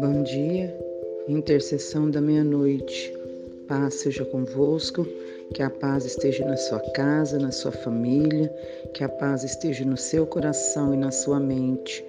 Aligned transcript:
Bom 0.00 0.22
dia, 0.22 0.72
intercessão 1.26 2.08
da 2.08 2.20
meia-noite. 2.20 3.12
Paz 3.66 3.94
seja 3.94 4.24
convosco, 4.24 5.04
que 5.52 5.60
a 5.60 5.68
paz 5.68 6.04
esteja 6.04 6.44
na 6.44 6.56
sua 6.56 6.78
casa, 6.92 7.36
na 7.36 7.50
sua 7.50 7.72
família, 7.72 8.48
que 8.94 9.02
a 9.02 9.08
paz 9.08 9.42
esteja 9.42 9.84
no 9.84 9.96
seu 9.96 10.24
coração 10.24 10.94
e 10.94 10.96
na 10.96 11.10
sua 11.10 11.40
mente. 11.40 12.04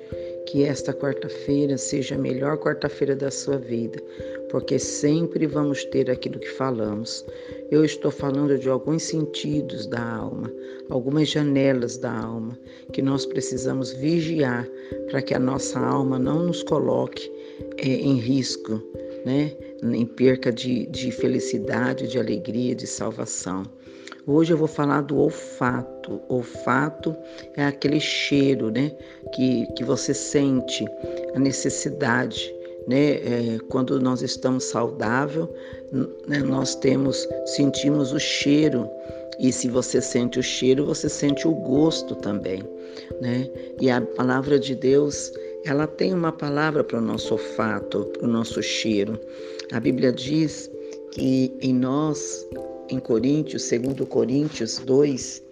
Que 0.52 0.64
esta 0.64 0.92
quarta-feira 0.92 1.78
seja 1.78 2.16
a 2.16 2.18
melhor 2.18 2.58
quarta-feira 2.58 3.16
da 3.16 3.30
sua 3.30 3.60
vida, 3.60 4.02
porque 4.50 4.80
sempre 4.80 5.46
vamos 5.46 5.86
ter 5.86 6.10
aquilo 6.10 6.40
que 6.40 6.50
falamos. 6.50 7.24
Eu 7.70 7.86
estou 7.86 8.10
falando 8.10 8.58
de 8.58 8.68
alguns 8.68 9.04
sentidos 9.04 9.86
da 9.86 10.04
alma, 10.04 10.52
algumas 10.90 11.30
janelas 11.30 11.98
da 11.98 12.12
alma, 12.12 12.58
que 12.92 13.00
nós 13.00 13.28
precisamos 13.28 13.94
vigiar 13.94 14.68
para 15.12 15.22
que 15.22 15.36
a 15.36 15.40
nossa 15.40 15.80
alma 15.80 16.18
não 16.18 16.48
nos 16.48 16.64
coloque 16.64 17.32
é, 17.78 17.88
em 17.88 18.18
risco, 18.18 18.82
né? 19.28 19.56
Em 19.84 20.06
perca 20.06 20.52
de, 20.52 20.86
de 20.88 21.12
felicidade, 21.12 22.08
de 22.08 22.20
alegria, 22.20 22.76
de 22.76 22.88
salvação. 22.88 23.64
Hoje 24.28 24.54
eu 24.54 24.58
vou 24.58 24.68
falar 24.68 25.02
do 25.02 25.18
olfato. 25.18 26.22
Olfato 26.28 27.16
é 27.56 27.66
aquele 27.66 28.00
cheiro, 28.00 28.70
né, 28.70 28.92
que, 29.34 29.66
que 29.74 29.84
você 29.84 30.14
sente 30.14 30.86
a 31.34 31.40
necessidade, 31.40 32.54
né, 32.88 33.12
é, 33.14 33.58
quando 33.70 34.00
nós 34.00 34.22
estamos 34.22 34.66
saudável, 34.66 35.54
né, 36.28 36.40
nós 36.40 36.76
temos, 36.76 37.28
sentimos 37.46 38.12
o 38.12 38.20
cheiro 38.20 38.90
e 39.40 39.54
se 39.54 39.70
você 39.70 40.02
sente 40.02 40.38
o 40.38 40.44
cheiro, 40.44 40.86
você 40.86 41.08
sente 41.08 41.48
o 41.48 41.54
gosto 41.54 42.14
também, 42.14 42.62
né? 43.22 43.50
E 43.80 43.90
a 43.90 44.02
palavra 44.02 44.60
de 44.60 44.76
Deus, 44.76 45.32
ela 45.66 45.88
tem 45.88 46.14
uma 46.14 46.32
palavra 46.32 46.84
para 46.84 46.98
o 46.98 47.02
nosso 47.02 47.34
olfato, 47.34 48.06
para 48.06 48.26
o 48.26 48.32
nosso 48.32 48.62
cheiro. 48.64 49.20
A 49.72 49.80
Bíblia 49.80 50.12
diz 50.12 50.70
que 51.12 51.54
em 51.62 51.74
nós 51.74 52.48
em 52.90 53.00
Coríntios, 53.00 53.64
segundo 53.64 54.06
Coríntios 54.06 54.80
2, 54.80 55.44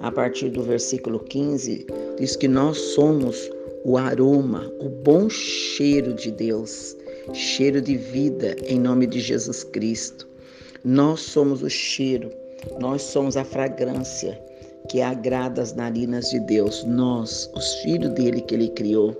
a 0.00 0.10
partir 0.10 0.50
do 0.50 0.62
versículo 0.62 1.20
15, 1.20 1.86
diz 2.18 2.36
que 2.36 2.48
nós 2.48 2.78
somos 2.78 3.50
o 3.84 3.96
aroma, 3.96 4.72
o 4.80 4.88
bom 4.88 5.28
cheiro 5.28 6.14
de 6.14 6.30
Deus, 6.30 6.96
cheiro 7.32 7.80
de 7.80 7.96
vida 7.96 8.56
em 8.66 8.78
nome 8.78 9.06
de 9.06 9.20
Jesus 9.20 9.64
Cristo. 9.64 10.26
Nós 10.84 11.20
somos 11.20 11.62
o 11.62 11.68
cheiro, 11.68 12.30
nós 12.78 13.02
somos 13.02 13.36
a 13.36 13.44
fragrância 13.44 14.40
que 14.88 15.00
agrada 15.00 15.62
as 15.62 15.74
narinas 15.74 16.30
de 16.30 16.40
Deus, 16.40 16.84
nós, 16.84 17.50
os 17.54 17.74
filhos 17.76 18.10
dele 18.10 18.40
que 18.40 18.54
ele 18.54 18.68
criou, 18.70 19.12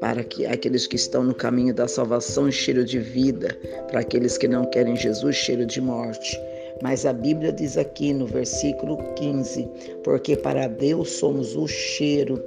para 0.00 0.22
que 0.24 0.44
aqueles 0.44 0.86
que 0.86 0.96
estão 0.96 1.24
no 1.24 1.34
caminho 1.34 1.72
da 1.72 1.88
salvação, 1.88 2.50
cheiro 2.50 2.84
de 2.84 2.98
vida, 2.98 3.56
para 3.88 4.00
aqueles 4.00 4.36
que 4.36 4.48
não 4.48 4.64
querem 4.66 4.96
Jesus, 4.96 5.36
cheiro 5.36 5.64
de 5.64 5.80
morte. 5.80 6.38
Mas 6.82 7.06
a 7.06 7.12
Bíblia 7.12 7.52
diz 7.52 7.78
aqui 7.78 8.12
no 8.12 8.26
versículo 8.26 8.98
15: 9.14 9.68
porque 10.02 10.36
para 10.36 10.66
Deus 10.66 11.10
somos 11.10 11.56
o 11.56 11.66
cheiro, 11.66 12.42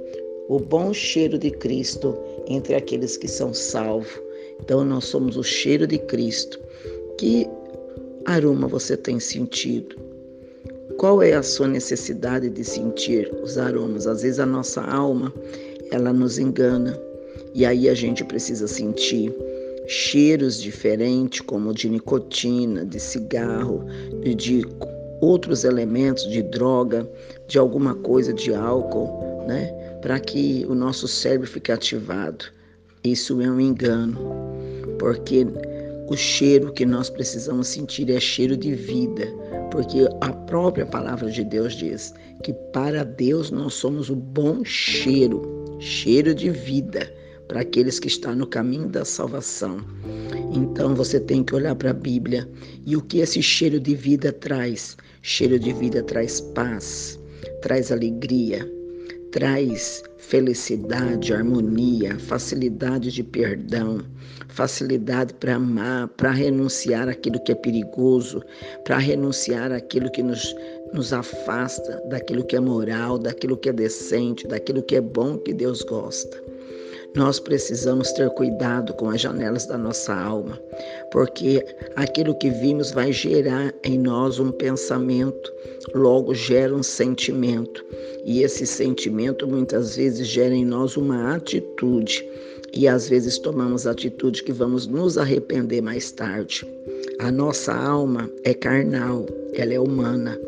o 0.48 0.58
bom 0.58 0.92
cheiro 0.92 1.38
de 1.38 1.50
Cristo 1.50 2.16
entre 2.46 2.74
aqueles 2.74 3.16
que 3.16 3.28
são 3.28 3.52
salvos. 3.54 4.20
Então 4.60 4.84
nós 4.84 5.04
somos 5.06 5.36
o 5.36 5.42
cheiro 5.42 5.86
de 5.86 5.98
Cristo. 5.98 6.60
Que 7.18 7.46
aroma 8.26 8.68
você 8.68 8.96
tem 8.96 9.18
sentido? 9.18 9.96
Qual 10.98 11.22
é 11.22 11.32
a 11.32 11.44
sua 11.44 11.68
necessidade 11.68 12.50
de 12.50 12.64
sentir 12.64 13.32
os 13.40 13.56
aromas? 13.56 14.04
Às 14.08 14.22
vezes 14.22 14.40
a 14.40 14.46
nossa 14.46 14.82
alma, 14.82 15.32
ela 15.92 16.12
nos 16.12 16.40
engana. 16.40 16.98
E 17.54 17.64
aí 17.64 17.88
a 17.88 17.94
gente 17.94 18.24
precisa 18.24 18.66
sentir 18.66 19.32
cheiros 19.86 20.60
diferentes, 20.60 21.40
como 21.40 21.72
de 21.72 21.88
nicotina, 21.88 22.84
de 22.84 22.98
cigarro, 22.98 23.84
de 24.36 24.66
outros 25.20 25.62
elementos, 25.62 26.28
de 26.28 26.42
droga, 26.42 27.08
de 27.46 27.60
alguma 27.60 27.94
coisa, 27.94 28.32
de 28.32 28.52
álcool, 28.52 29.44
né? 29.46 29.66
Para 30.02 30.18
que 30.18 30.66
o 30.68 30.74
nosso 30.74 31.06
cérebro 31.06 31.46
fique 31.46 31.70
ativado. 31.70 32.46
Isso 33.04 33.40
é 33.40 33.48
um 33.48 33.60
engano, 33.60 34.18
porque 34.98 35.46
o 36.08 36.16
cheiro 36.16 36.72
que 36.72 36.84
nós 36.84 37.08
precisamos 37.08 37.68
sentir 37.68 38.10
é 38.10 38.18
cheiro 38.18 38.56
de 38.56 38.74
vida, 38.74 39.26
porque 39.70 40.08
a 40.20 40.32
própria 40.32 40.86
palavra 40.86 41.30
de 41.30 41.44
Deus 41.44 41.74
diz 41.74 42.14
que 42.42 42.52
para 42.72 43.04
Deus 43.04 43.50
nós 43.50 43.74
somos 43.74 44.10
o 44.10 44.16
bom 44.16 44.64
cheiro, 44.64 45.42
cheiro 45.80 46.34
de 46.34 46.50
vida 46.50 47.12
para 47.48 47.60
aqueles 47.60 47.98
que 47.98 48.08
estão 48.08 48.34
no 48.34 48.46
caminho 48.46 48.88
da 48.88 49.04
salvação. 49.04 49.78
Então 50.52 50.94
você 50.94 51.18
tem 51.18 51.42
que 51.42 51.54
olhar 51.54 51.74
para 51.74 51.90
a 51.90 51.94
Bíblia 51.94 52.48
e 52.86 52.96
o 52.96 53.02
que 53.02 53.18
esse 53.18 53.42
cheiro 53.42 53.80
de 53.80 53.94
vida 53.94 54.32
traz? 54.32 54.96
Cheiro 55.22 55.58
de 55.58 55.72
vida 55.72 56.02
traz 56.02 56.40
paz, 56.40 57.18
traz 57.62 57.90
alegria, 57.90 58.70
traz 59.38 60.02
felicidade, 60.16 61.32
harmonia, 61.32 62.18
facilidade 62.18 63.12
de 63.12 63.22
perdão, 63.22 64.00
facilidade 64.48 65.32
para 65.34 65.54
amar, 65.54 66.08
para 66.08 66.32
renunciar 66.32 67.08
aquilo 67.08 67.38
que 67.44 67.52
é 67.52 67.54
perigoso, 67.54 68.42
para 68.82 68.98
renunciar 68.98 69.70
aquilo 69.70 70.10
que 70.10 70.24
nos, 70.24 70.56
nos 70.92 71.12
afasta 71.12 72.02
daquilo 72.08 72.44
que 72.44 72.56
é 72.56 72.60
moral, 72.60 73.16
daquilo 73.16 73.56
que 73.56 73.68
é 73.68 73.72
decente, 73.72 74.44
daquilo 74.44 74.82
que 74.82 74.96
é 74.96 75.00
bom 75.00 75.38
que 75.38 75.54
Deus 75.54 75.82
gosta. 75.82 76.36
Nós 77.16 77.40
precisamos 77.40 78.12
ter 78.12 78.28
cuidado 78.30 78.92
com 78.94 79.08
as 79.10 79.20
janelas 79.20 79.66
da 79.66 79.78
nossa 79.78 80.14
alma, 80.14 80.58
porque 81.10 81.64
aquilo 81.96 82.34
que 82.34 82.50
vimos 82.50 82.90
vai 82.90 83.12
gerar 83.12 83.74
em 83.82 83.98
nós 83.98 84.38
um 84.38 84.52
pensamento, 84.52 85.52
logo 85.94 86.34
gera 86.34 86.74
um 86.74 86.82
sentimento, 86.82 87.84
e 88.24 88.42
esse 88.42 88.66
sentimento 88.66 89.46
muitas 89.46 89.96
vezes 89.96 90.26
gera 90.26 90.54
em 90.54 90.64
nós 90.64 90.96
uma 90.96 91.34
atitude, 91.34 92.28
e 92.72 92.86
às 92.86 93.08
vezes 93.08 93.38
tomamos 93.38 93.86
atitude 93.86 94.42
que 94.42 94.52
vamos 94.52 94.86
nos 94.86 95.16
arrepender 95.16 95.80
mais 95.80 96.12
tarde. 96.12 96.66
A 97.18 97.32
nossa 97.32 97.74
alma 97.74 98.30
é 98.44 98.54
carnal, 98.54 99.26
ela 99.54 99.74
é 99.74 99.80
humana. 99.80 100.38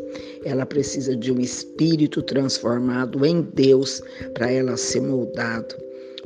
Ela 0.45 0.65
precisa 0.65 1.15
de 1.15 1.31
um 1.31 1.39
espírito 1.39 2.21
transformado 2.21 3.25
em 3.25 3.41
Deus 3.41 4.01
para 4.33 4.51
ela 4.51 4.77
ser 4.77 5.01
moldado. 5.01 5.75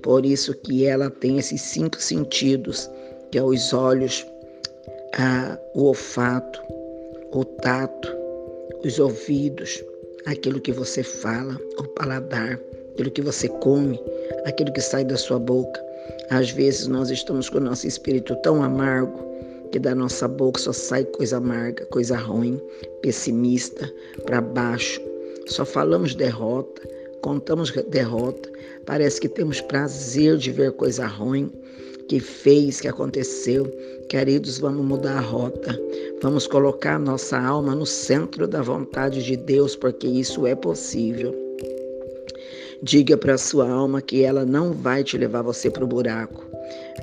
Por 0.05 0.23
isso 0.23 0.53
que 0.53 0.85
ela 0.85 1.09
tem 1.09 1.39
esses 1.39 1.59
cinco 1.59 1.99
sentidos, 1.99 2.87
que 3.31 3.39
é 3.39 3.43
os 3.43 3.73
olhos, 3.73 4.23
a, 5.17 5.57
o 5.73 5.85
olfato, 5.85 6.61
o 7.33 7.43
tato, 7.43 8.15
os 8.85 8.99
ouvidos, 8.99 9.83
aquilo 10.27 10.61
que 10.61 10.71
você 10.71 11.01
fala, 11.01 11.59
o 11.79 11.83
paladar, 11.95 12.59
aquilo 12.93 13.09
que 13.09 13.21
você 13.23 13.49
come, 13.49 13.99
aquilo 14.45 14.71
que 14.71 14.79
sai 14.79 15.03
da 15.03 15.17
sua 15.17 15.39
boca. 15.39 15.83
Às 16.29 16.51
vezes 16.51 16.85
nós 16.85 17.09
estamos 17.09 17.49
com 17.49 17.57
o 17.57 17.61
nosso 17.61 17.87
espírito 17.87 18.35
tão 18.43 18.61
amargo 18.61 19.19
que 19.71 19.79
da 19.79 19.95
nossa 19.95 20.27
boca 20.27 20.61
só 20.61 20.71
sai 20.71 21.03
coisa 21.03 21.37
amarga, 21.37 21.83
coisa 21.87 22.15
ruim, 22.15 22.61
pessimista, 23.01 23.91
para 24.23 24.39
baixo. 24.39 25.01
Só 25.47 25.65
falamos 25.65 26.13
derrota, 26.13 26.94
contamos 27.25 27.71
derrota, 27.71 28.47
parece 28.85 29.19
que 29.19 29.27
temos 29.27 29.59
prazer 29.59 30.37
de 30.37 30.51
ver 30.51 30.71
coisa 30.73 31.07
ruim 31.07 31.51
que 32.07 32.19
fez, 32.19 32.79
que 32.79 32.87
aconteceu. 32.87 33.65
Queridos, 34.07 34.59
vamos 34.59 34.85
mudar 34.85 35.17
a 35.17 35.21
rota. 35.21 35.75
Vamos 36.21 36.45
colocar 36.45 36.99
nossa 36.99 37.39
alma 37.39 37.73
no 37.73 37.83
centro 37.83 38.47
da 38.47 38.61
vontade 38.61 39.23
de 39.23 39.35
Deus, 39.35 39.75
porque 39.75 40.05
isso 40.05 40.45
é 40.45 40.53
possível. 40.53 41.44
Diga 42.85 43.17
para 43.17 43.33
a 43.33 43.37
sua 43.39 43.67
alma 43.67 43.99
que 43.99 44.23
ela 44.23 44.45
não 44.45 44.71
vai 44.71 45.03
te 45.03 45.17
levar 45.17 45.41
você 45.41 45.71
para 45.71 45.83
o 45.83 45.87
buraco. 45.87 46.45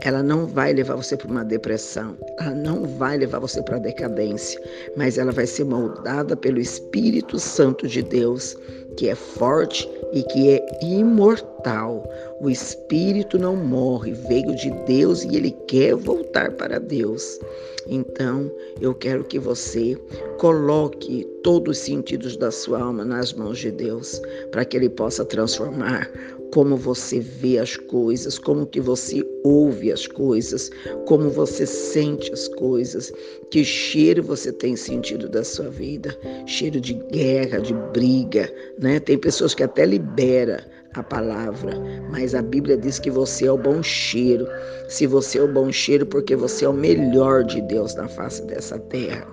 Ela 0.00 0.22
não 0.22 0.46
vai 0.46 0.72
levar 0.72 0.94
você 0.94 1.16
para 1.16 1.26
uma 1.26 1.44
depressão, 1.44 2.16
ela 2.38 2.54
não 2.54 2.84
vai 2.84 3.18
levar 3.18 3.40
você 3.40 3.60
para 3.62 3.78
a 3.78 3.80
decadência, 3.80 4.60
mas 4.96 5.18
ela 5.18 5.32
vai 5.32 5.44
ser 5.44 5.64
moldada 5.64 6.36
pelo 6.36 6.60
Espírito 6.60 7.36
Santo 7.36 7.88
de 7.88 8.00
Deus, 8.00 8.56
que 8.96 9.08
é 9.08 9.16
forte 9.16 9.90
e 10.12 10.22
que 10.22 10.50
é 10.50 10.84
imortal. 10.84 12.08
O 12.40 12.48
Espírito 12.48 13.36
não 13.36 13.56
morre, 13.56 14.12
veio 14.12 14.54
de 14.54 14.70
Deus 14.86 15.24
e 15.24 15.34
ele 15.34 15.50
quer 15.66 15.96
voltar 15.96 16.52
para 16.52 16.78
Deus. 16.78 17.40
Então, 17.86 18.50
eu 18.80 18.94
quero 18.94 19.24
que 19.24 19.38
você 19.38 19.96
coloque 20.38 21.24
todos 21.42 21.78
os 21.78 21.84
sentidos 21.84 22.36
da 22.36 22.50
sua 22.50 22.80
alma 22.80 23.04
nas 23.04 23.32
mãos 23.32 23.58
de 23.58 23.70
Deus, 23.70 24.20
para 24.50 24.64
que 24.64 24.76
ele 24.76 24.88
possa 24.88 25.24
transformar 25.24 26.10
como 26.52 26.76
você 26.76 27.18
vê 27.18 27.58
as 27.58 27.76
coisas, 27.76 28.38
como 28.38 28.66
que 28.66 28.80
você 28.80 29.26
ouve 29.42 29.90
as 29.90 30.06
coisas, 30.06 30.70
como 31.06 31.30
você 31.30 31.66
sente 31.66 32.30
as 32.30 32.46
coisas, 32.46 33.10
que 33.50 33.64
cheiro 33.64 34.22
você 34.22 34.52
tem 34.52 34.76
sentido 34.76 35.28
da 35.28 35.42
sua 35.42 35.70
vida, 35.70 36.16
cheiro 36.46 36.78
de 36.78 36.92
guerra, 37.10 37.58
de 37.58 37.72
briga, 37.92 38.52
né? 38.78 39.00
Tem 39.00 39.16
pessoas 39.16 39.54
que 39.54 39.62
até 39.62 39.86
libera 39.86 40.62
a 40.94 41.02
palavra, 41.02 41.72
mas 42.10 42.34
a 42.34 42.42
Bíblia 42.42 42.76
diz 42.76 42.98
que 42.98 43.10
você 43.10 43.46
é 43.46 43.52
o 43.52 43.58
bom 43.58 43.82
cheiro. 43.82 44.46
Se 44.88 45.06
você 45.06 45.38
é 45.38 45.42
o 45.42 45.48
bom 45.48 45.72
cheiro, 45.72 46.04
porque 46.04 46.36
você 46.36 46.64
é 46.64 46.68
o 46.68 46.72
melhor 46.72 47.44
de 47.44 47.60
Deus 47.62 47.94
na 47.94 48.08
face 48.08 48.42
dessa 48.46 48.78
terra. 48.78 49.26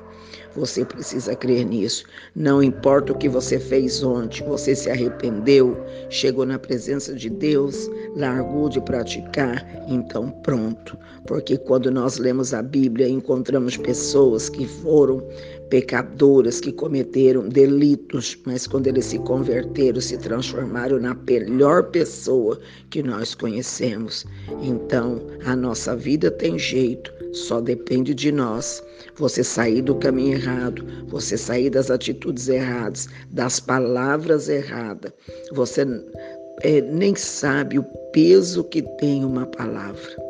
Você 0.56 0.84
precisa 0.84 1.36
crer 1.36 1.66
nisso. 1.66 2.04
Não 2.36 2.62
importa 2.62 3.14
o 3.14 3.18
que 3.18 3.30
você 3.30 3.60
fez 3.60 4.04
ontem, 4.04 4.44
você 4.48 4.76
se 4.76 4.90
arrependeu, 4.90 5.78
chegou 6.10 6.46
na 6.46 6.58
presença 6.58 7.14
de 7.14 7.30
Deus, 7.30 7.90
largou 8.16 8.70
de 8.70 8.82
praticar, 8.82 9.66
então 9.88 10.32
pronto. 10.44 10.98
Porque 11.28 11.58
quando 11.58 11.92
nós 11.92 12.18
lemos 12.18 12.54
a 12.54 12.62
Bíblia, 12.62 13.08
encontramos 13.08 13.78
pessoas 13.78 14.50
que 14.50 14.68
foram 14.68 15.24
pecadoras, 15.70 16.60
que 16.60 16.72
cometeram 16.72 17.48
delitos, 17.48 18.38
mas 18.46 18.66
quando 18.66 18.88
eles 18.88 19.06
se 19.06 19.20
converteram, 19.20 20.02
se 20.02 20.18
transformaram 20.18 21.00
na 21.00 21.14
melhor 21.14 21.84
pessoa 21.84 22.60
que 22.90 23.04
nós 23.04 23.36
conhecemos. 23.36 24.26
Então, 24.64 25.22
a 25.46 25.56
nossa 25.56 25.96
vida 25.96 26.32
tem 26.32 26.58
jeito, 26.58 27.14
só 27.34 27.60
depende 27.62 28.14
de 28.14 28.32
nós. 28.32 28.84
Você 29.16 29.44
sair 29.44 29.82
do 29.82 29.96
caminho 29.96 30.38
errado, 30.38 30.86
você 31.08 31.38
sair 31.38 31.70
das 31.70 31.92
atitudes 31.92 32.48
erradas, 32.48 33.08
das 33.32 33.60
palavras 33.60 34.50
erradas. 34.50 35.12
Você 35.54 35.86
é, 36.62 36.82
nem 36.82 37.16
sabe 37.16 37.80
o 37.80 37.84
peso 38.12 38.64
que 38.64 38.82
tem 38.98 39.24
uma 39.26 39.46
palavra. 39.46 40.29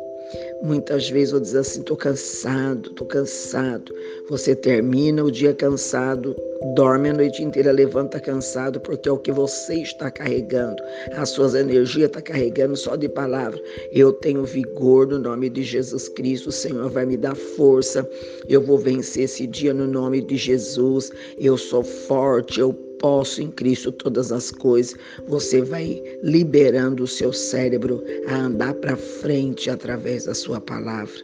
Muitas 0.62 1.08
vezes 1.08 1.32
eu 1.32 1.40
diz 1.40 1.54
assim, 1.54 1.80
estou 1.80 1.96
cansado, 1.96 2.90
estou 2.90 3.06
cansado. 3.06 3.94
Você 4.28 4.54
termina 4.54 5.24
o 5.24 5.30
dia 5.30 5.54
cansado, 5.54 6.36
dorme 6.74 7.08
a 7.08 7.14
noite 7.14 7.42
inteira, 7.42 7.72
levanta 7.72 8.20
cansado, 8.20 8.78
porque 8.80 9.08
é 9.08 9.12
o 9.12 9.18
que 9.18 9.32
você 9.32 9.76
está 9.76 10.10
carregando. 10.10 10.82
As 11.12 11.30
suas 11.30 11.54
energias 11.54 12.06
estão 12.06 12.20
tá 12.20 12.32
carregando 12.32 12.76
só 12.76 12.94
de 12.94 13.08
palavra. 13.08 13.60
Eu 13.90 14.12
tenho 14.12 14.44
vigor 14.44 15.06
no 15.06 15.18
nome 15.18 15.48
de 15.48 15.62
Jesus 15.62 16.08
Cristo. 16.10 16.50
O 16.50 16.52
Senhor 16.52 16.90
vai 16.90 17.06
me 17.06 17.16
dar 17.16 17.34
força. 17.34 18.06
Eu 18.46 18.60
vou 18.60 18.76
vencer 18.76 19.24
esse 19.24 19.46
dia 19.46 19.72
no 19.72 19.86
nome 19.86 20.20
de 20.20 20.36
Jesus. 20.36 21.10
Eu 21.38 21.56
sou 21.56 21.82
forte, 21.82 22.60
eu 22.60 22.89
posso 23.00 23.42
em 23.42 23.50
Cristo 23.50 23.90
todas 23.90 24.30
as 24.30 24.50
coisas. 24.50 24.94
Você 25.26 25.62
vai 25.62 26.00
liberando 26.22 27.02
o 27.02 27.08
seu 27.08 27.32
cérebro 27.32 28.04
a 28.28 28.36
andar 28.36 28.74
para 28.74 28.96
frente 28.96 29.68
através 29.68 30.26
da 30.26 30.34
sua 30.34 30.60
palavra. 30.60 31.20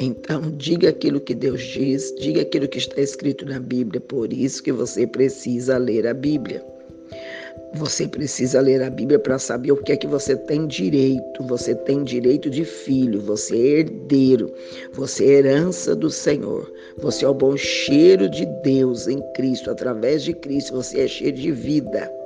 Então, 0.00 0.50
diga 0.56 0.88
aquilo 0.88 1.20
que 1.20 1.34
Deus 1.34 1.62
diz, 1.62 2.12
diga 2.18 2.42
aquilo 2.42 2.66
que 2.66 2.78
está 2.78 3.00
escrito 3.00 3.44
na 3.46 3.60
Bíblia. 3.60 4.00
Por 4.00 4.32
isso 4.32 4.62
que 4.62 4.72
você 4.72 5.06
precisa 5.06 5.76
ler 5.76 6.06
a 6.06 6.14
Bíblia. 6.14 6.64
Você 7.74 8.08
precisa 8.08 8.60
ler 8.60 8.82
a 8.82 8.90
Bíblia 8.90 9.18
para 9.18 9.38
saber 9.38 9.72
o 9.72 9.76
que 9.76 9.92
é 9.92 9.96
que 9.96 10.06
você 10.06 10.34
tem 10.34 10.66
direito. 10.66 11.44
Você 11.44 11.74
tem 11.74 12.02
direito 12.02 12.48
de 12.48 12.64
filho, 12.64 13.20
você 13.20 13.56
é 13.56 13.80
herdeiro, 13.80 14.52
você 14.92 15.24
é 15.24 15.38
herança 15.38 15.94
do 15.94 16.10
Senhor. 16.10 16.72
Você 16.98 17.24
é 17.24 17.28
o 17.28 17.34
bom 17.34 17.56
cheiro 17.56 18.28
de 18.28 18.46
Deus 18.62 19.06
em 19.06 19.20
Cristo, 19.34 19.70
através 19.70 20.22
de 20.22 20.32
Cristo, 20.32 20.74
você 20.74 21.00
é 21.00 21.08
cheio 21.08 21.32
de 21.32 21.52
vida. 21.52 22.17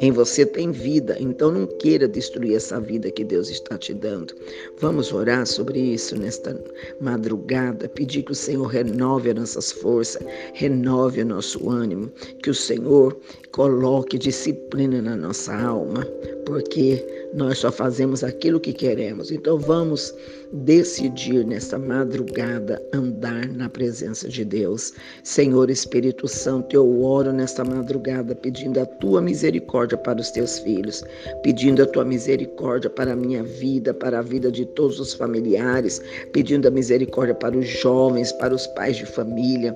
Em 0.00 0.10
você 0.10 0.46
tem 0.46 0.72
vida, 0.72 1.14
então 1.20 1.52
não 1.52 1.66
queira 1.66 2.08
destruir 2.08 2.56
essa 2.56 2.80
vida 2.80 3.10
que 3.10 3.22
Deus 3.22 3.50
está 3.50 3.76
te 3.76 3.92
dando. 3.92 4.34
Vamos 4.78 5.12
orar 5.12 5.46
sobre 5.46 5.78
isso 5.78 6.16
nesta 6.16 6.58
madrugada, 7.00 7.86
pedir 7.86 8.22
que 8.22 8.32
o 8.32 8.34
Senhor 8.34 8.66
renove 8.66 9.28
as 9.28 9.36
nossas 9.36 9.72
forças, 9.72 10.22
renove 10.54 11.20
o 11.20 11.26
nosso 11.26 11.68
ânimo, 11.68 12.10
que 12.42 12.48
o 12.48 12.54
Senhor 12.54 13.14
coloque 13.52 14.16
disciplina 14.16 15.02
na 15.02 15.16
nossa 15.16 15.54
alma, 15.54 16.06
porque 16.46 17.04
nós 17.32 17.58
só 17.58 17.70
fazemos 17.70 18.24
aquilo 18.24 18.58
que 18.58 18.72
queremos. 18.72 19.30
Então 19.30 19.58
vamos 19.58 20.14
decidir 20.52 21.46
nessa 21.46 21.78
madrugada 21.78 22.82
andar 22.92 23.46
na 23.48 23.68
presença 23.68 24.28
de 24.28 24.44
Deus. 24.44 24.92
Senhor 25.22 25.70
Espírito 25.70 26.26
Santo, 26.26 26.74
eu 26.74 27.02
oro 27.02 27.32
nesta 27.32 27.64
madrugada 27.64 28.34
pedindo 28.34 28.80
a 28.80 28.86
tua 28.86 29.22
misericórdia 29.22 29.96
para 29.96 30.20
os 30.20 30.30
teus 30.30 30.58
filhos, 30.58 31.04
pedindo 31.42 31.82
a 31.82 31.86
tua 31.86 32.04
misericórdia 32.04 32.90
para 32.90 33.12
a 33.12 33.16
minha 33.16 33.44
vida, 33.44 33.94
para 33.94 34.18
a 34.18 34.22
vida 34.22 34.50
de 34.50 34.66
todos 34.66 34.98
os 34.98 35.14
familiares, 35.14 36.02
pedindo 36.32 36.66
a 36.66 36.70
misericórdia 36.70 37.34
para 37.34 37.56
os 37.56 37.68
jovens, 37.68 38.32
para 38.32 38.54
os 38.54 38.66
pais 38.68 38.96
de 38.96 39.06
família, 39.06 39.72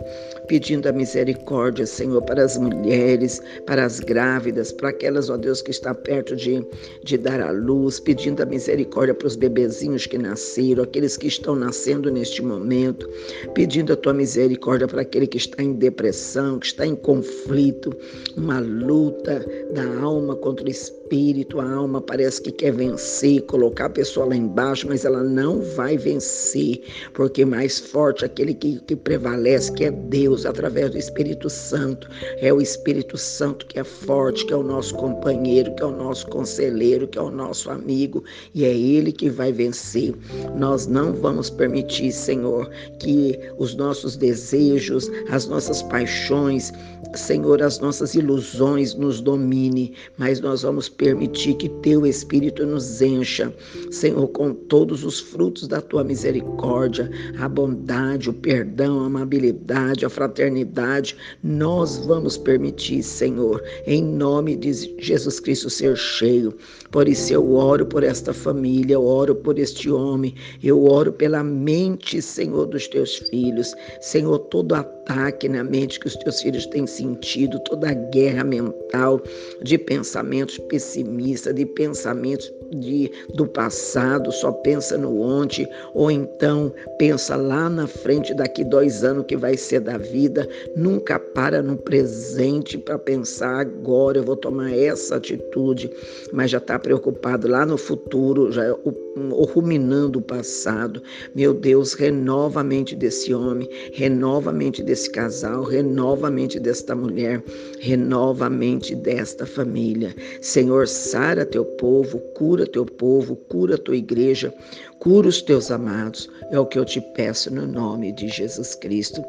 pedindo 0.49 0.89
a 0.89 0.93
misericórdia, 0.93 1.87
Senhor, 1.87 2.23
para 2.23 2.43
as 2.43 2.59
mulheres, 2.59 3.41
para 3.65 3.85
as 3.85 4.01
grávidas, 4.01 4.73
para 4.73 4.89
aquelas, 4.89 5.31
ó 5.31 5.37
Deus, 5.37 5.63
que 5.63 5.71
está 5.71 5.95
perto 5.95 6.35
de, 6.35 6.67
de 7.05 7.17
dar 7.17 7.44
à 7.45 7.51
luz, 7.51 8.01
pedindo 8.01 8.43
a 8.43 8.47
misericórdia 8.47 9.15
para 9.15 9.27
os 9.27 9.37
bebezinhos 9.37 10.07
que 10.07 10.19
nasceram, 10.19 10.83
aqueles 10.83 11.17
que 11.17 11.27
estão 11.27 11.55
nascendo 11.55 12.11
neste 12.11 12.43
momento, 12.43 13.09
pedindo 13.55 13.93
a 13.93 13.97
tua 13.97 14.13
misericórdia 14.13 14.89
para 14.89 15.03
aquele 15.03 15.27
que 15.27 15.37
está 15.37 15.63
em 15.63 15.75
depressão, 15.75 16.59
que 16.59 16.67
está 16.67 16.87
em 16.87 16.97
conflito, 16.97 17.95
uma 18.37 18.61
luta 18.61 19.45
da 19.73 20.01
alma 20.01 20.35
contra 20.37 20.67
o 20.67 20.71
espírito, 20.71 21.61
a 21.61 21.71
alma 21.71 22.01
parece 22.01 22.41
que 22.43 22.51
quer 22.51 22.73
vencer, 22.73 23.43
colocar 23.43 23.87
a 23.87 23.91
pessoa 23.91 24.27
lá 24.27 24.37
embaixo, 24.37 24.87
mas 24.89 25.05
ela 25.05 25.23
não 25.23 25.61
vai 25.61 25.97
vencer, 25.97 26.83
porque 27.13 27.45
mais 27.45 27.79
forte 27.79 28.25
aquele 28.25 28.55
que, 28.55 28.81
que 28.81 28.97
prevalece, 28.97 29.73
que 29.73 29.85
é 29.85 29.91
Deus, 29.91 30.47
através 30.47 30.91
do 30.91 30.99
Espírito 30.99 31.51
Santo, 31.51 32.09
é 32.39 32.53
o 32.53 32.61
Espírito 32.61 33.17
Santo 33.17 33.67
que 33.67 33.79
é 33.79 33.85
forte, 33.85 34.47
que 34.47 34.53
é 34.53 34.57
o 34.57 34.63
nosso 34.63 34.95
companheiro, 34.95 35.75
que 35.75 35.83
é 35.83 35.87
o 35.87 35.97
nosso 35.97 36.27
conselheiro, 36.29 37.07
que 37.07 37.19
é 37.19 37.23
o 37.23 37.31
nosso 37.35 37.71
amigo, 37.71 38.25
e 38.55 38.65
é 38.65 38.75
Ele 38.75 39.13
que 39.13 39.29
vai 39.29 39.53
vencer. 39.53 40.15
Nós 40.57 40.87
não 40.87 41.13
vamos 41.13 41.51
permitir, 41.51 42.13
Senhor, 42.13 42.71
que 43.01 43.39
os 43.59 43.75
nossos 43.75 44.17
desejos, 44.17 45.11
as 45.29 45.47
nossas 45.47 45.83
paixões, 45.83 46.73
Senhor, 47.17 47.63
as 47.63 47.79
nossas 47.79 48.15
ilusões 48.15 48.95
nos 48.95 49.21
domine, 49.21 49.93
mas 50.19 50.41
nós 50.41 50.63
vamos 50.63 50.89
permitir 50.89 51.55
que 51.55 51.69
Teu 51.69 52.05
Espírito 52.07 52.67
nos 52.67 53.01
encha, 53.01 53.55
Senhor, 53.91 54.27
com 54.29 54.53
todos 54.53 55.05
os 55.05 55.21
frutos 55.21 55.69
da 55.69 55.81
Tua 55.81 56.03
misericórdia, 56.03 57.11
a 57.39 57.49
bondade, 57.49 58.31
o 58.31 58.33
perdão, 58.33 59.01
a 59.01 59.07
amabilidade, 59.07 60.05
a 60.05 60.11
fraternidade. 60.11 61.17
Nós 61.43 61.99
vamos 61.99 62.37
permitir, 62.37 63.03
Senhor, 63.03 63.63
em 63.87 64.03
nome 64.03 64.57
de 64.57 64.73
Jesus 64.99 65.39
Cristo, 65.39 65.71
ser 65.71 65.97
cheio. 65.97 66.55
Por 66.91 67.09
isso 67.09 67.24
eu 67.31 67.55
oro 67.55 67.87
por 67.87 68.03
esta 68.03 68.33
família, 68.35 68.95
eu 68.95 69.05
oro 69.05 69.35
por 69.35 69.59
este 69.59 69.91
homem, 69.91 70.35
eu 70.63 70.85
oro 70.85 71.13
pela 71.13 71.43
mente, 71.43 72.21
Senhor, 72.21 72.67
dos 72.67 72.89
teus 72.89 73.17
filhos. 73.17 73.75
Senhor, 74.01 74.39
todo 74.51 74.75
ataque 74.75 75.49
na 75.49 75.65
mente 75.65 76.01
que 76.01 76.07
os 76.09 76.17
teus 76.17 76.43
filhos 76.43 76.67
têm 76.67 76.87
sentido, 76.87 77.59
toda 77.61 77.91
a 77.91 77.95
guerra 77.95 78.45
mental 78.45 79.23
de 79.63 79.79
pensamentos 79.79 80.59
pessimistas, 80.59 81.55
de 81.55 81.65
pensamentos 81.65 82.53
de, 82.73 83.11
do 83.35 83.47
passado, 83.47 84.33
só 84.33 84.51
pensa 84.51 84.99
no 84.99 85.21
ontem, 85.21 85.69
ou 85.95 86.11
então 86.11 86.73
pensa 86.99 87.37
lá 87.37 87.69
na 87.71 87.87
frente, 87.87 88.35
daqui 88.35 88.65
dois 88.65 89.05
anos 89.05 89.25
que 89.27 89.37
vai 89.37 89.57
ser 89.57 89.81
da 89.81 89.97
vida, 89.97 90.49
nunca 90.77 91.19
para 91.19 91.63
no 91.63 91.77
presente 91.77 92.77
para 92.77 92.99
pensar 92.99 93.61
agora 93.61 94.19
eu 94.19 94.25
vou 94.25 94.37
tomar 94.37 94.77
essa 94.77 95.17
atitude, 95.17 95.91
mas 96.33 96.51
já 96.51 96.59
está 96.59 96.79
preocupado 96.79 97.14
lá 97.45 97.67
no 97.67 97.77
futuro, 97.77 98.53
já 98.53 98.73
o, 98.73 99.45
ruminando 99.45 100.19
o 100.19 100.23
passado. 100.23 101.03
Meu 101.35 101.55
Deus, 101.55 101.95
renova 101.95 102.61
a 102.61 102.65
mente 102.65 102.97
desse 102.97 103.33
homem, 103.33 103.69
renova 103.93 104.51
a 104.51 104.53
mente 104.53 104.83
desse 104.83 105.11
casal, 105.11 105.63
renova 105.63 106.29
a 106.29 106.31
mente 106.31 106.59
desta 106.59 106.95
mulher, 106.95 107.43
renova 107.81 108.47
a 108.47 108.51
mente 108.51 108.95
desta 108.95 109.47
família. 109.47 110.15
Senhor, 110.41 110.89
sara 110.89 111.45
teu 111.45 111.65
povo, 111.65 112.19
cura 112.35 112.67
teu 112.67 112.85
povo, 112.85 113.37
cura 113.37 113.79
tua 113.79 113.97
igreja, 113.97 114.53
cura 114.99 115.29
os 115.29 115.43
teus 115.43 115.71
amados. 115.71 116.29
É 116.51 116.59
o 116.59 116.67
que 116.67 116.79
eu 116.79 116.85
te 116.85 117.01
peço 117.15 117.53
no 117.53 117.67
nome 117.67 118.13
de 118.13 118.29
Jesus 118.29 118.75
Cristo. 118.75 119.23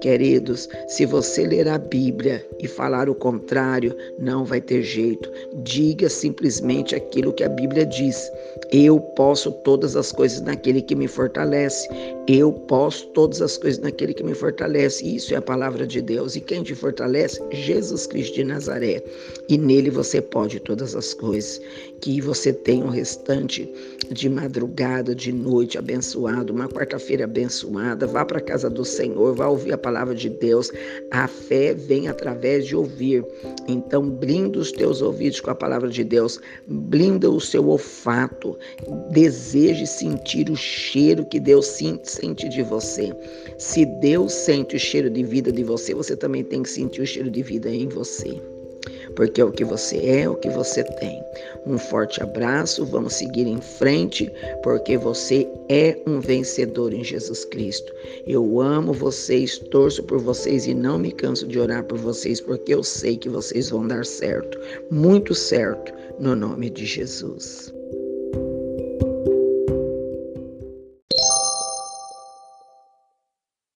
Queridos, 0.00 0.68
se 0.88 1.06
você 1.06 1.46
ler 1.46 1.68
a 1.68 1.78
Bíblia 1.78 2.46
e 2.60 2.68
falar 2.68 3.08
o 3.08 3.14
contrário, 3.14 3.96
não 4.18 4.44
vai 4.44 4.60
ter 4.60 4.82
jeito. 4.82 5.30
Diga 5.62 6.08
simplesmente 6.08 6.94
aquilo 6.94 7.31
que 7.32 7.44
a 7.44 7.48
Bíblia 7.48 7.86
diz. 7.86 8.30
Eu 8.70 9.00
posso 9.00 9.50
todas 9.50 9.96
as 9.96 10.12
coisas 10.12 10.40
naquele 10.40 10.80
que 10.80 10.94
me 10.94 11.08
fortalece. 11.08 11.88
Eu 12.26 12.52
posso 12.52 13.06
todas 13.08 13.42
as 13.42 13.58
coisas 13.58 13.80
naquele 13.80 14.14
que 14.14 14.22
me 14.22 14.34
fortalece. 14.34 15.04
Isso 15.04 15.34
é 15.34 15.36
a 15.36 15.42
palavra 15.42 15.86
de 15.86 16.00
Deus. 16.00 16.36
E 16.36 16.40
quem 16.40 16.62
te 16.62 16.74
fortalece? 16.74 17.42
Jesus 17.50 18.06
Cristo 18.06 18.34
de 18.34 18.44
Nazaré. 18.44 19.02
E 19.48 19.58
nele 19.58 19.90
você 19.90 20.20
pode 20.20 20.60
todas 20.60 20.94
as 20.94 21.12
coisas. 21.14 21.60
Que 22.00 22.20
você 22.20 22.52
tenha 22.52 22.84
um 22.84 22.88
restante 22.88 23.70
de 24.10 24.28
madrugada, 24.28 25.14
de 25.14 25.32
noite 25.32 25.78
abençoado, 25.78 26.52
uma 26.52 26.68
quarta-feira 26.68 27.24
abençoada. 27.24 28.06
Vá 28.06 28.24
para 28.24 28.38
a 28.38 28.42
casa 28.42 28.68
do 28.68 28.84
Senhor, 28.84 29.34
vá 29.34 29.48
ouvir 29.48 29.72
a 29.72 29.78
palavra 29.78 30.14
de 30.14 30.28
Deus. 30.28 30.70
A 31.10 31.28
fé 31.28 31.74
vem 31.74 32.08
através 32.08 32.66
de 32.66 32.74
ouvir. 32.74 33.24
Então, 33.68 34.08
blinda 34.08 34.58
os 34.58 34.72
teus 34.72 35.00
ouvidos 35.02 35.40
com 35.40 35.50
a 35.50 35.54
palavra 35.54 35.88
de 35.88 36.02
Deus, 36.02 36.40
blinda 36.66 37.21
o 37.30 37.40
seu 37.40 37.68
olfato. 37.68 38.58
Deseje 39.10 39.86
sentir 39.86 40.50
o 40.50 40.56
cheiro 40.56 41.24
que 41.24 41.40
Deus 41.40 41.66
sente 41.66 42.48
de 42.48 42.62
você. 42.62 43.12
Se 43.58 43.84
Deus 43.86 44.32
sente 44.32 44.76
o 44.76 44.78
cheiro 44.78 45.10
de 45.10 45.22
vida 45.22 45.52
de 45.52 45.64
você, 45.64 45.94
você 45.94 46.16
também 46.16 46.44
tem 46.44 46.62
que 46.62 46.70
sentir 46.70 47.02
o 47.02 47.06
cheiro 47.06 47.30
de 47.30 47.42
vida 47.42 47.70
em 47.70 47.88
você 47.88 48.40
porque 49.16 49.40
é 49.40 49.44
o 49.44 49.52
que 49.52 49.64
você 49.64 49.96
é, 49.98 50.20
é 50.22 50.28
o 50.28 50.36
que 50.36 50.48
você 50.50 50.82
tem. 50.84 51.22
Um 51.66 51.78
forte 51.78 52.22
abraço, 52.22 52.84
vamos 52.84 53.14
seguir 53.14 53.46
em 53.46 53.60
frente, 53.60 54.30
porque 54.62 54.96
você 54.96 55.48
é 55.68 55.98
um 56.06 56.20
vencedor 56.20 56.92
em 56.92 57.04
Jesus 57.04 57.44
Cristo. 57.44 57.92
Eu 58.26 58.60
amo 58.60 58.92
vocês, 58.92 59.58
torço 59.58 60.02
por 60.02 60.18
vocês 60.18 60.66
e 60.66 60.74
não 60.74 60.98
me 60.98 61.12
canso 61.12 61.46
de 61.46 61.58
orar 61.58 61.84
por 61.84 61.98
vocês, 61.98 62.40
porque 62.40 62.74
eu 62.74 62.82
sei 62.82 63.16
que 63.16 63.28
vocês 63.28 63.70
vão 63.70 63.86
dar 63.86 64.04
certo, 64.04 64.58
muito 64.90 65.34
certo, 65.34 65.92
no 66.18 66.34
nome 66.34 66.70
de 66.70 66.86
Jesus. 66.86 67.72